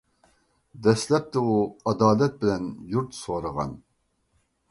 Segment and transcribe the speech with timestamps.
[0.87, 1.57] دەسلەپتە ئۇ
[1.91, 2.65] ئادالەت بىلەن
[2.95, 3.79] يۇرت سورىغان.